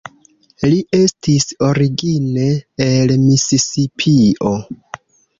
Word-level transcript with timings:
Li 0.69 0.77
estis 0.99 1.43
origine 1.67 2.47
el 2.85 3.13
Misisipio. 3.25 4.55